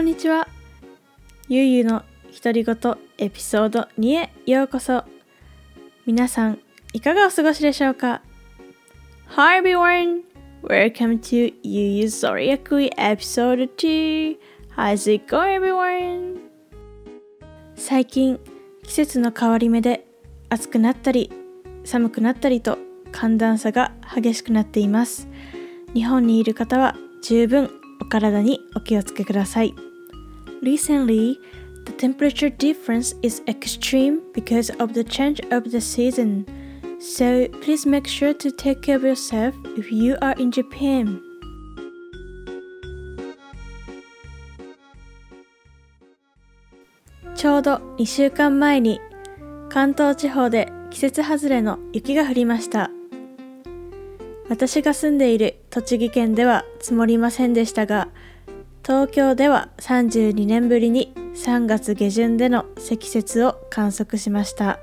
[0.00, 0.48] んにちは。
[1.48, 2.02] ゆうゆの
[2.42, 2.76] 独り言
[3.18, 5.04] エピソード2へようこそ。
[6.06, 6.58] 皆さん
[6.94, 8.22] いかがお過ごしでしょうか
[9.26, 10.22] ？Hi everyone!
[10.62, 14.38] Welcome to Yu Yu Zoriakui episode 2
[14.74, 16.38] How's it going everyone?
[17.74, 18.40] 最近
[18.82, 20.06] 季節の変わり目で
[20.48, 21.30] 暑くなったり
[21.84, 22.78] 寒くなったりと
[23.12, 25.28] 寒暖差が激しくなっています。
[25.92, 27.70] 日本にいる方は十分
[28.00, 29.89] お体にお気をつけください。
[30.62, 31.40] Recently,
[31.86, 36.44] the temperature difference is extreme because of the change of the season.
[37.00, 41.22] So please make sure to take care of yourself if you are in Japan.
[47.36, 49.00] ちょうど2週間前に
[49.70, 52.90] 関東地方で季節外れの雪が降りました
[54.50, 58.08] 私が住んでいる栃木県では積もりませんでしたが
[58.82, 64.78] 東京では32年ぶりに3月下旬での積雪を観測しました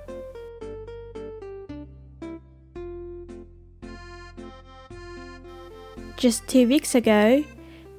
[6.17, 7.43] Just two weeks ago,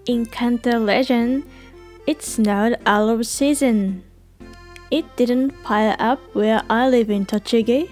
[0.07, 1.45] in Kanto Legend,
[2.05, 4.03] it snowed all of season.
[4.91, 7.89] It didn't pile up where I live in Tochigi,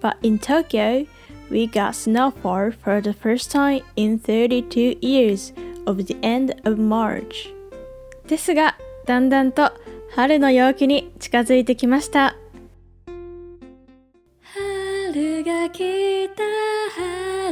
[0.00, 1.06] but in Tokyo,
[1.50, 5.52] we got snowfall for the first time in 32 years
[5.86, 7.54] of the end of March.
[8.26, 9.72] ですが、だんだんと
[10.14, 12.36] 春の陽気に近づいてきました。
[14.42, 16.42] 春が来た、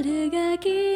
[0.02, 0.87] 春が来た、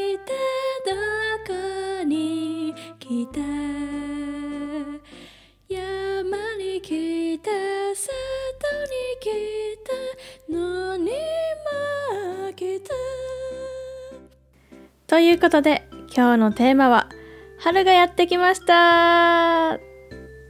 [15.12, 15.86] ということで、
[16.16, 17.10] 今日のテーマは、
[17.58, 19.78] 春がやってきました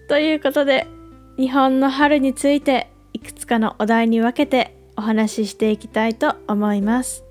[0.09, 0.87] ということで、
[1.37, 7.25] 日本の春についていくつかのお題に分けてお話ししていきたいと思います。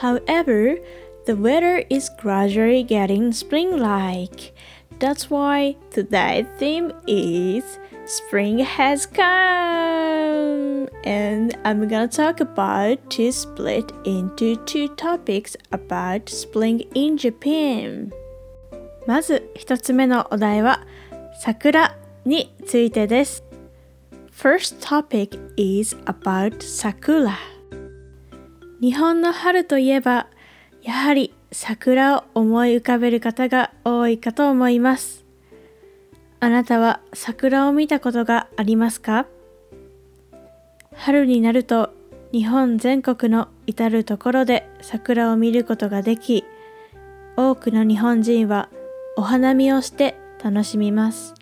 [0.00, 0.80] However,
[1.26, 4.54] the weather is gradually getting spring-like.
[4.98, 7.78] That's why today's theme is
[8.12, 10.86] Spring has come!
[11.02, 18.12] And I'm gonna talk about to split into two topics about spring in Japan.
[19.06, 20.84] まず一つ目のお題は
[21.40, 21.96] 桜
[22.26, 23.44] についてです。
[24.30, 27.38] First topic is about 桜。
[28.82, 30.26] 日本の春といえば、
[30.82, 35.22] やはり桜を思い浮かべる方が多いかと思います。
[36.42, 39.26] あなたは桜を見たことがありますか
[40.92, 41.90] 春になると
[42.32, 46.42] 日本全国の至るところで桜を見ることができ、
[47.36, 48.68] 多くの日本人は
[49.16, 51.32] お花見をして楽しみます。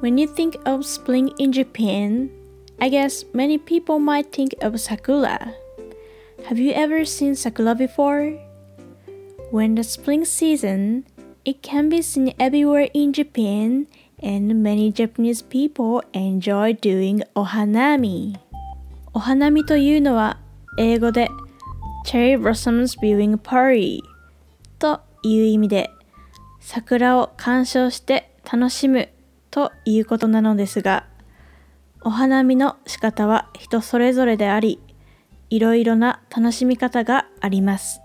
[0.00, 2.30] When you think of spring in Japan,
[2.78, 5.52] I guess many people might think of sakura.
[6.48, 8.38] Have you ever seen sakura before?
[9.52, 11.04] When the spring season,
[11.44, 13.88] it can be seen everywhere in Japan
[14.22, 18.36] and many Japanese people enjoy doing お花見。
[19.14, 20.38] お花見というのは
[20.78, 21.28] 英語で
[22.06, 24.00] Cherry Blossoms Viewing Party
[24.78, 25.90] という意味で
[26.60, 29.08] 桜を鑑賞して楽しむ
[29.50, 31.06] ということなのですが、
[32.02, 34.80] お花見の仕方は人それぞれであり、
[35.50, 38.00] いろいろな楽しみ方があります。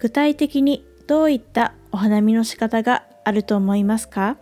[0.00, 4.36] 具体的にどういったお花見の仕方があると思いますか？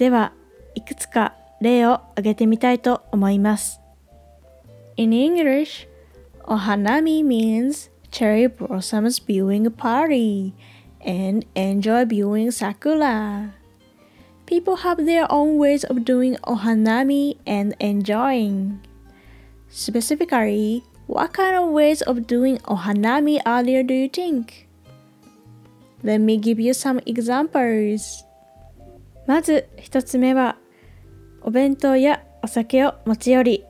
[0.00, 0.32] では、
[0.74, 3.80] いくつか例を挙げてみたいと思います。
[4.96, 5.88] In English,
[6.44, 10.52] お花見 means cherry blossoms viewing party
[11.04, 13.52] and enjoy viewing sakura.
[14.46, 18.78] People have their own ways of doing ohanami and enjoying.
[19.68, 24.68] Specifically, what kind of ways of doing ohanami are there do you think?
[26.02, 28.22] Let me give you some examples.
[29.27, 30.57] まず一つ目は、
[31.41, 33.65] お弁当やお酒を持ち寄り、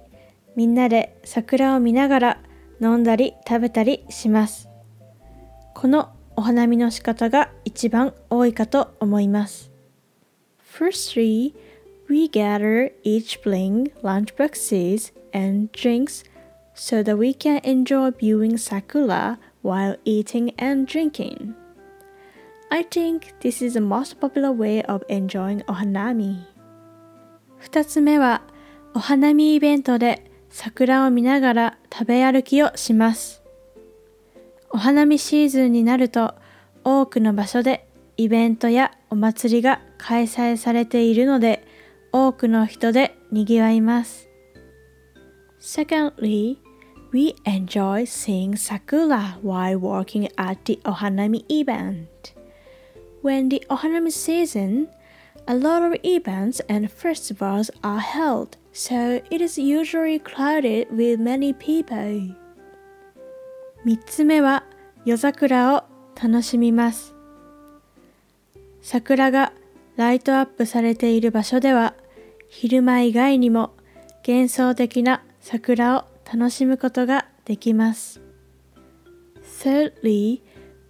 [0.56, 2.38] みんなで桜を見ながら
[2.82, 4.70] 飲んだり食べたりします。
[5.74, 9.72] このお花見の仕方が一番多いかと思います。
[10.64, 11.54] Firstly,
[12.10, 16.24] we gather each bring lunchboxes and drinks
[16.74, 21.61] so that we can enjoy viewing sakura while eating and drinking.
[22.74, 26.40] I think this is the most popular way of enjoying お花見。
[27.58, 28.44] 二つ目は、
[28.94, 33.44] お花見イベントで桜を見ながら食べ歩きをします。
[34.70, 36.34] お花見シーズンになると
[36.86, 41.68] 多くの場所でイベントやお祭りが開催されているので
[42.14, 44.30] 多くの人で賑わいます。
[45.60, 46.58] Secondly,
[47.12, 52.41] we enjoy seeing sakura while working at the Ohanami event.
[53.22, 54.88] When the Ohanami season,
[55.48, 61.54] a lot of events and festivals are held, so it is usually crowded with many
[61.54, 62.36] people.
[63.86, 64.64] 3つ目は
[65.06, 65.84] 夜桜を
[66.22, 67.14] 楽しみます。
[68.82, 69.54] 桜が
[69.98, 71.94] ライトアップされている場所では
[72.50, 73.76] 昼間以外にも
[74.28, 78.20] 幻想的な桜を楽しむことができます。
[79.44, 80.42] Thirdly,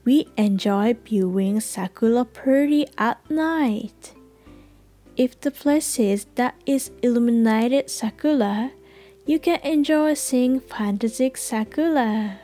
[0.05, 4.15] we enjoy viewing sakura party at night.
[5.17, 8.71] If the place is that is illuminated sakura,
[9.27, 12.39] you can enjoy seeing fantasy sakura.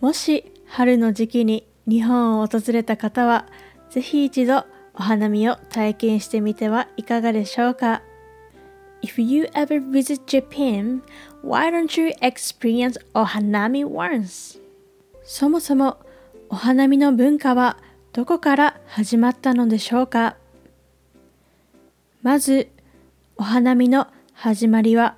[0.00, 3.46] もし春の時期に日本を訪れた方は、
[3.90, 8.02] ぜひ一度お花見を体験してみてはいかがでしょうか
[9.02, 11.02] If you ever visit Japan,
[11.44, 14.58] why don't you experience お花見 once?
[15.22, 15.98] そもそも
[16.51, 17.77] お花見の文化は
[18.11, 20.35] どこから始まったのでしょうか？
[22.23, 22.69] まず、
[23.37, 25.15] お花見の始まりは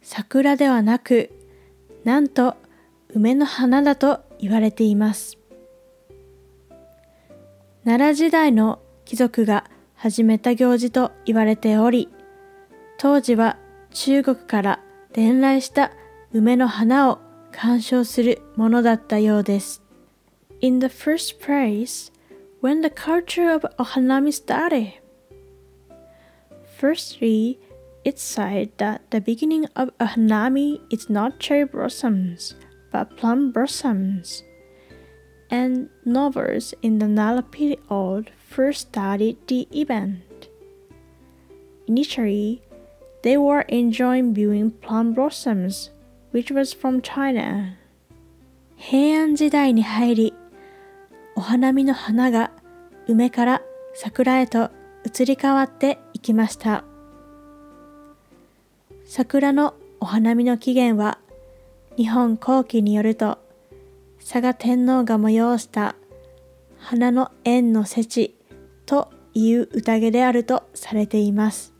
[0.00, 1.30] 桜ではなく、
[2.04, 2.56] なんと
[3.14, 5.36] 梅の花だと言われています。
[7.84, 9.64] 奈良時代の貴族が
[9.94, 12.08] 始めた行事と言われており、
[12.98, 13.58] 当時は
[13.90, 14.80] 中国から
[15.12, 15.92] 伝来した
[16.32, 17.18] 梅の花を
[17.52, 19.82] 鑑賞するものだったようです。
[20.65, 22.11] In the first place,
[22.59, 24.93] when the culture of Ohanami started,
[26.77, 27.59] firstly,
[28.03, 32.55] it's said that the beginning of Ohanami is not cherry blossoms,
[32.91, 34.43] but plum blossoms.
[35.51, 40.47] and novels in the Nara period first started the event.
[41.87, 42.63] Initially,
[43.21, 45.91] they were enjoying viewing plum blossoms,
[46.31, 47.77] which was from China.
[48.77, 50.33] 平安時代に入り、
[51.36, 52.50] お花見の花が
[53.06, 53.62] 梅から
[53.94, 54.70] 桜へと
[55.04, 56.84] 移り変わっていきました。
[59.04, 61.18] 桜のお花見の起源は
[61.96, 63.38] 日本後期によると
[64.18, 65.94] 佐賀天皇が催した
[66.78, 68.34] 花の縁の設置
[68.86, 71.74] という宴であるとされています。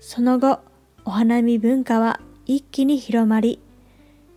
[0.00, 0.60] その後、
[1.04, 3.60] お花見文化は一気に広まり、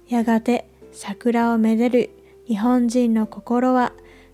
[0.07, 2.09] やがて桜をめでる
[2.46, 3.92] 日本人の心は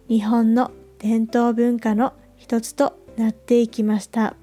[0.08, 4.34] 日本の伝統文化の一つとなっていきました。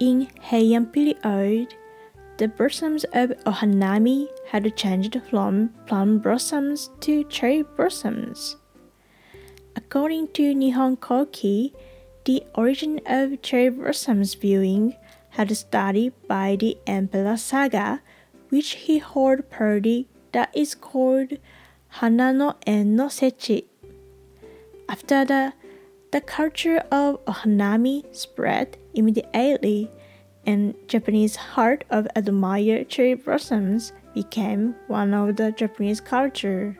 [0.00, 1.68] In Heian period,
[2.38, 8.56] the blossoms of Ohanami had changed from plum blossoms to cherry blossoms.
[9.76, 11.72] According to Nihon Koki,
[12.24, 14.96] the origin of cherry blossoms viewing
[15.30, 18.02] had started by the Emperor Saga,
[18.50, 21.38] which he held party that is called
[21.88, 23.64] Hana no En no Sechi.
[24.88, 25.54] After that,
[26.10, 29.90] the culture of Ohanami spread immediately
[30.46, 36.76] and Japanese heart of admire cherry blossoms became one of the Japanese culture.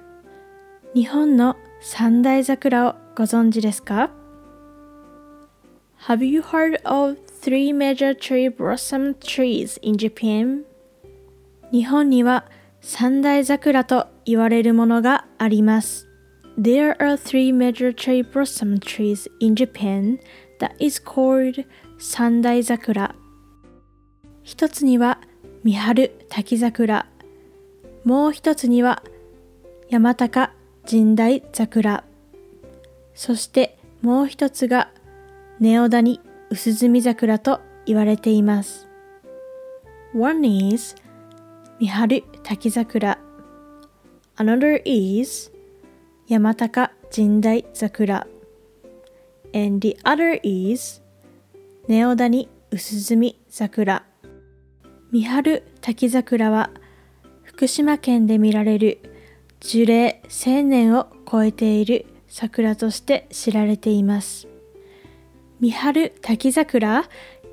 [0.94, 4.10] 日本の三大桜をご存知ですか
[6.06, 10.64] Have you heard of three major cherry blossom trees in Japan?
[11.72, 12.44] 日本には
[12.81, 16.07] 三大桜と言われるものがあります。
[16.59, 20.19] There are three major cherry blossom trees in Japan
[20.59, 21.65] that is called
[21.97, 23.15] 三大桜。
[24.43, 25.19] 一つには
[25.63, 27.05] 三春滝桜
[28.03, 29.03] もう一つには
[29.89, 30.51] 山高
[30.89, 32.03] 神代桜
[33.13, 34.89] そしてもう一つが
[35.59, 38.87] ネオダニ薄墨桜と言われています
[40.15, 40.95] One is
[41.79, 43.19] 三春滝桜。
[44.37, 45.51] Another is
[46.27, 48.27] 山高神代桜。
[49.53, 51.01] And the other is
[51.87, 54.05] ネオダニ薄墨桜。
[55.11, 56.69] 三春滝桜は
[57.43, 58.99] 福島県で見られる
[59.59, 64.47] 樹齢1000年を超えている桜として知られています。
[65.59, 67.03] 三春滝桜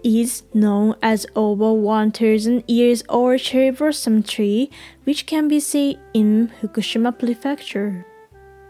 [0.06, 4.70] is known as over 1000 years old cherry blossom tree
[5.04, 8.04] which can be seen in 福島 prefecture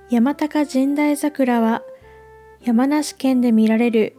[0.09, 1.83] 山高神代桜は
[2.65, 4.17] 山梨県で見られる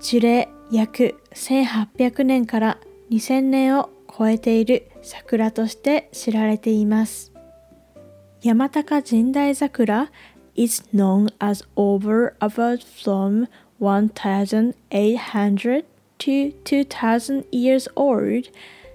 [0.00, 2.78] 樹齢約1800年から
[3.10, 7.32] 2000年を超えている桜として知られています。
[8.42, 10.10] 山高神代桜
[10.54, 13.46] is known as over about from
[13.78, 15.84] 1800
[16.20, 18.48] to 2000 years old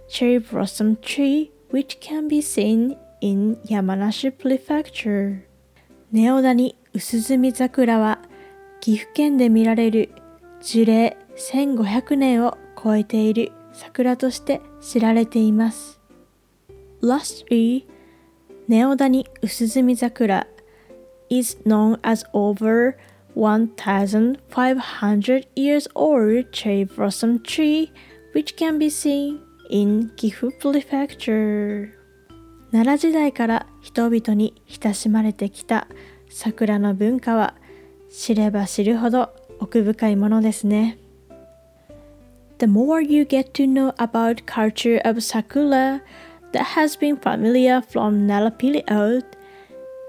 [0.08, 5.46] cherry blossom tree which can be seen in Yamanashi Prefecture
[6.12, 8.20] ネオダニ薄墨桜は
[8.80, 10.10] 岐阜県で見られる
[10.62, 16.00] 樹齢1500年を超えている桜として知られています。
[17.02, 17.86] Lastly,
[18.68, 20.48] ネオダニ薄墨桜
[21.30, 22.96] is known as over
[23.36, 27.92] 1500 years old cherry blossom tree
[28.34, 29.40] which can be seen
[29.70, 31.92] in Gifu Prefecture
[32.72, 35.88] 奈良時代から人々に親しまれてきた
[36.30, 37.54] 桜の文化は
[38.10, 40.98] 知れば知るほど奥深いものですね。
[42.58, 46.02] The more you get to know about culture of sakura
[46.52, 49.26] that has been familiar from Nara period,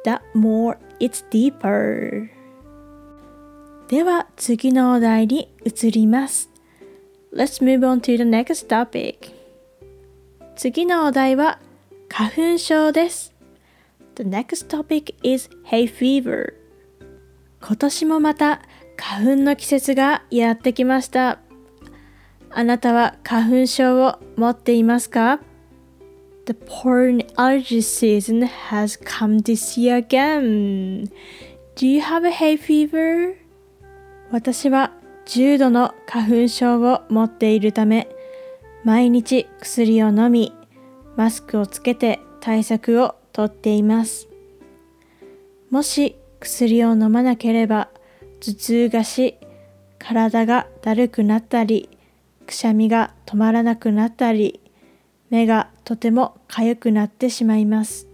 [0.04, 2.36] the more it's deeper.
[3.88, 6.50] では次のお題に移ります。
[7.33, 9.33] Let's move on to the next topic.
[10.57, 11.61] 次のお題は
[12.09, 13.33] 花粉症です。
[14.16, 16.55] The next topic is hay fever.
[17.62, 18.62] 今年もまた
[18.97, 21.38] 花粉の季節がやってきました。
[22.50, 25.38] あなたは花粉症を持っていますか
[26.47, 31.09] The pollen allergy season has come this year again.
[31.76, 33.45] Do you have a hay fever?
[34.30, 34.92] 私は
[35.25, 38.09] 重度の花粉症を持っているため、
[38.85, 40.52] 毎日薬を飲み、
[41.16, 44.28] マスクをつけて対策をとっています。
[45.71, 47.88] もし薬を飲まなければ
[48.40, 49.37] 頭痛がし、
[49.99, 51.88] 体がだるくなったり、
[52.47, 54.61] くしゃみが止まらなくなったり、
[55.30, 58.06] 目がとても痒くなってしまいます。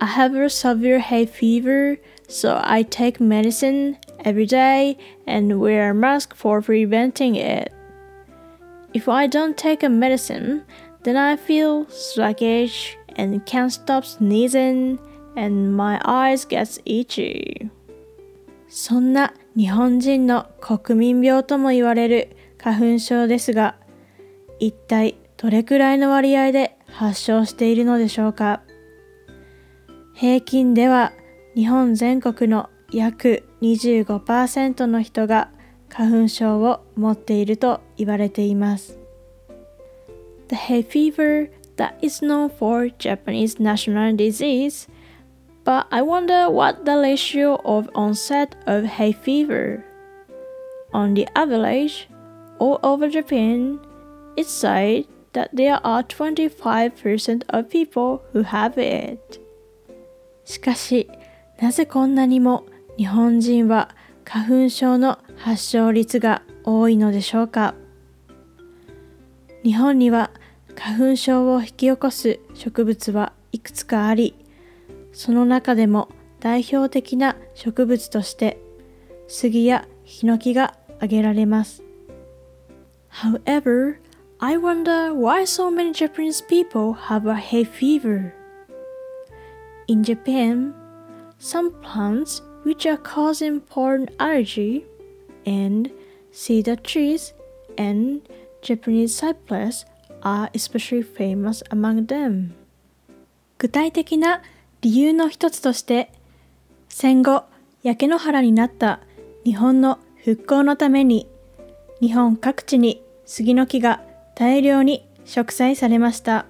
[0.00, 1.98] I have a severe hay fever,
[2.28, 7.72] so I take medicine every day and wear a mask for preventing it.
[8.92, 10.64] If I don't take a medicine,
[11.02, 14.98] then I feel sluggish and can't stop sneezing
[15.36, 17.70] and my eyes get itchy.
[18.68, 23.76] そんな日本人の国民病とも言われる花粉症ですが、
[24.58, 28.62] 一体どれくらいの割合で発症しているのでしょうか
[30.14, 31.12] 平均では
[31.54, 35.49] 日本全国の約25%の人が
[35.89, 38.97] 花粉症を持っていると言われています。
[40.49, 44.89] The hay fever that is known for Japanese national disease,
[45.63, 49.83] but I wonder what the ratio of onset of hay fever.
[50.91, 52.09] On the average,
[52.59, 53.79] all over Japan,
[54.35, 59.39] it's said that there are 25% of people who have it.
[60.45, 61.07] しかし、
[61.61, 62.65] なぜこんなにも
[62.96, 67.74] 日本人は花粉症の発症率が多いのでしょうか？
[69.64, 70.30] 日本には
[70.76, 74.36] 花粉症を引き起こす植物はいくつかあり、
[75.12, 76.08] その中でも
[76.40, 78.60] 代表的な植物として
[79.26, 81.82] 杉やヒノキが挙げられます。
[83.10, 83.96] However,
[84.38, 88.32] I wonder why so many Japanese people have a hay fever.
[89.88, 90.74] In Japan,
[91.38, 94.84] some plants which are causing pollen allergy
[95.46, 95.90] and
[96.32, 97.32] cedar trees
[97.78, 98.22] and
[98.62, 99.84] Japanese cypress
[100.22, 102.54] are especially famous among them.
[103.58, 104.42] 具体的な
[104.80, 106.10] 理由の一つとして
[106.88, 107.44] 戦後
[107.82, 109.00] 焼け野原になった
[109.44, 111.28] 日本の復興のために
[112.00, 114.02] 日本各地に杉の木が
[114.34, 116.46] 大量に植栽されました。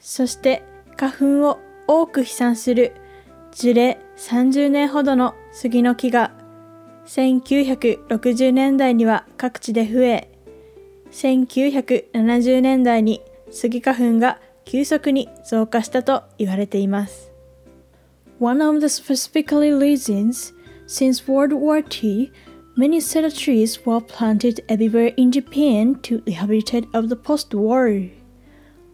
[0.00, 0.62] そして
[0.96, 2.92] 花粉を多く飛散する
[3.52, 6.32] 樹齢30年ほどの杉の木が
[7.06, 10.30] 1960年代には各地で増え、
[11.10, 17.32] 1970年代に杉花粉が急速に増加したと言われています。
[18.38, 20.54] One of the specifically reasons
[20.86, 22.30] since World War II
[22.74, 28.08] Many cedar trees were planted everywhere in Japan to rehabilitate of the post-war.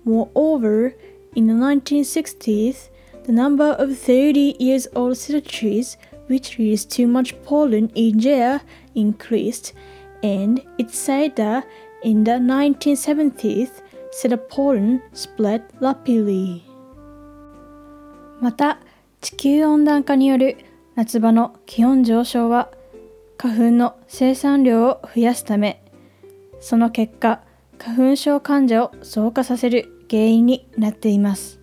[0.05, 0.97] Moreover,
[1.37, 2.89] in the 1960s,
[3.29, 8.63] the number of 30 years old cedar trees which release too much pollen in air
[8.95, 9.75] increased,
[10.23, 11.67] and it's said that
[12.03, 13.83] in the 1970s,
[14.13, 16.63] cedar pollen spread rapidly.
[18.41, 18.79] また、
[19.21, 20.57] 地球温暖化による
[20.95, 22.71] 夏場の気温上昇は
[23.37, 25.83] 花粉の生産量を増やすため
[26.61, 27.41] その結果
[27.79, 31.58] 花粉症患者を増加させる原因になっています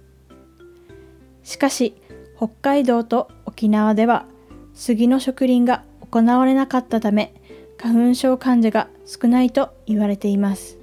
[1.45, 1.93] しかし
[2.35, 4.25] 北海道と沖縄では
[4.73, 7.33] 杉の植林が行われなかったため
[7.77, 10.77] 花粉症患者が少ないと言われています。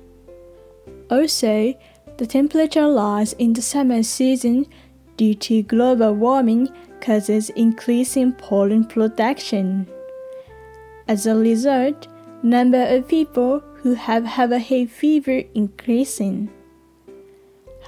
[1.09, 1.76] Also,
[2.16, 4.66] the temperature rise in the summer season
[5.16, 9.87] due to global warming causes increase in pollen production.
[11.09, 12.09] As a result,
[12.42, 16.49] number of people who have have a hay fever increasing.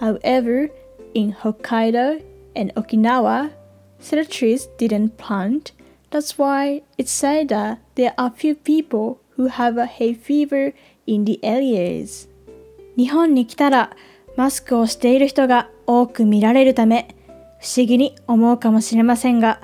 [0.01, 0.71] However,
[1.15, 2.21] in Hokkaido
[2.55, 3.53] and Okinawa,
[3.99, 5.73] cedar trees didn't plant.
[6.11, 10.73] That's why it's said that there are few people who have a hay fever
[11.07, 12.29] in the areas.
[12.97, 13.91] 日本に来たら
[14.37, 17.15] マスクをしている人が多く見られるため
[17.61, 19.61] 不思議に思うかもしれませんが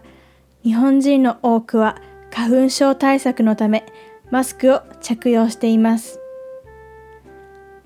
[0.64, 2.00] 日本人の多くは
[2.32, 3.84] 花粉症対策のため
[4.30, 6.20] マスクを着用しています。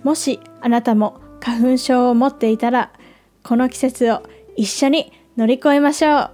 [0.02, 2.92] もしあなたも花粉症を持っていたら
[3.42, 4.22] この季節を
[4.55, 6.31] 一緒に乗り越えましょう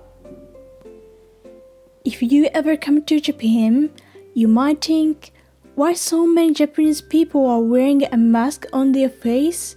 [2.05, 3.89] If you ever come to Japan,
[4.35, 5.31] you might think,
[5.75, 9.75] why so many Japanese people are wearing a mask on their face?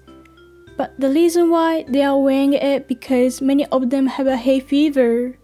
[0.77, 4.61] But the reason why they are wearing it because many of them have a hay
[4.61, 5.39] fever.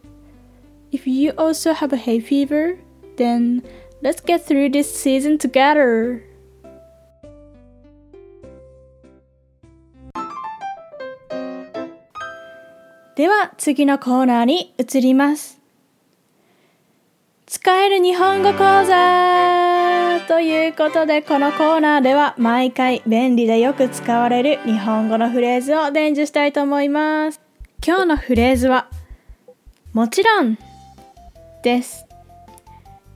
[0.93, 2.79] If you also have a hay fever,
[3.17, 3.63] then
[4.03, 6.23] let's get through this season together.
[13.20, 15.60] では次のコーナーに移ります。
[17.48, 27.42] 使える日本語講座ということでこのコーナーでは毎回便利でよく使われる日本語のフレーズを伝授したいと思います。
[27.86, 28.88] 今日のフレーズは
[29.92, 30.58] もちろん
[31.62, 32.06] です。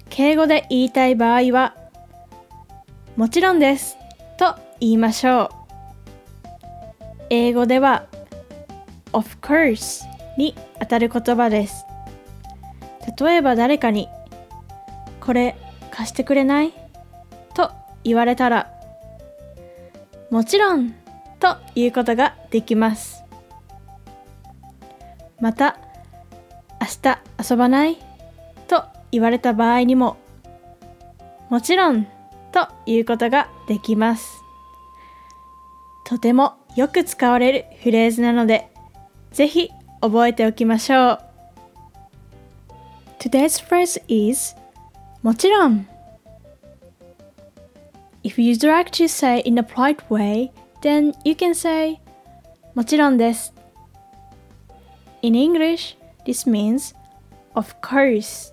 [0.10, 1.78] 敬語で言いたい場合は
[3.16, 3.96] もちろんです
[4.38, 5.50] と言いましょう。
[7.30, 8.08] 英語では
[9.14, 10.06] of course
[10.38, 11.86] に当たる言葉です。
[13.20, 14.10] 例えば誰かに
[15.20, 15.56] これ
[15.92, 16.74] 貸してくれない？
[17.54, 17.72] と
[18.04, 18.72] 言われたら
[20.30, 20.94] もちろん
[21.40, 23.24] ということができます。
[25.40, 25.78] また
[26.82, 27.98] 明日遊ばない？
[28.68, 30.18] と言われた場合にも
[31.50, 32.08] もちろん
[32.52, 34.42] ということができます。
[36.06, 38.73] とてもよく使われるフレーズなので
[39.33, 41.21] ぜひ覚えておきましょう。
[43.19, 44.55] Today's phrase is
[45.23, 45.89] もちろん
[48.23, 50.51] If you'd like to say in a polite way,
[50.83, 52.01] then you can say
[52.75, 53.53] もちろんです。
[55.23, 56.95] In English, this means
[57.55, 58.53] of course.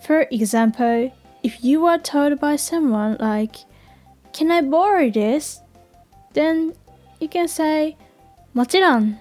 [0.00, 3.66] For example, if you are told by someone like,
[4.32, 5.62] Can I borrow this?
[6.32, 6.74] Then
[7.20, 7.96] you can say
[8.54, 9.18] もちろん。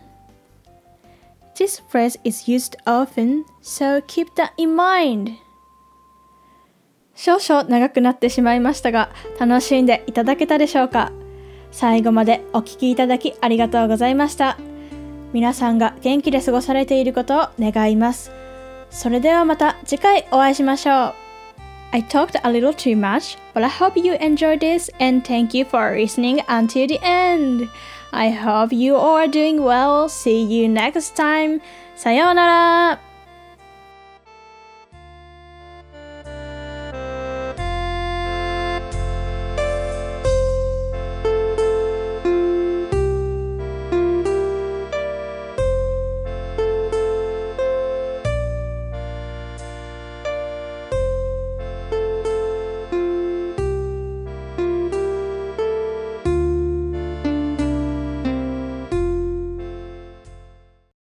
[1.61, 5.35] This phrase is used often, so keep that in mind.
[7.15, 11.13] 少々長くなってしまいましたが、楽しんでいただけたでしょうか？
[11.71, 14.57] 最後までお聴きいただきありがとうございました。
[15.35, 18.33] 皆さんが元気で過ごされていることを願います。
[18.89, 21.20] それではまた次回お会いしましょう。
[21.93, 25.99] I talked a little too much, but I hope you enjoyed this and thank you for
[25.99, 27.69] listening until the end.
[28.13, 30.09] I hope you are doing well.
[30.09, 31.61] See you next time.
[31.97, 32.99] Sayonara!